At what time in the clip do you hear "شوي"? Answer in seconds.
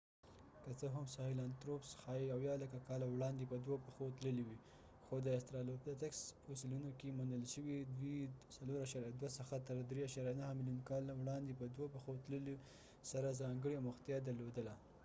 7.53-7.77